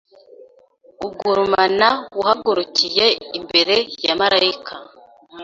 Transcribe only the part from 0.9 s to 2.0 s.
ugurumana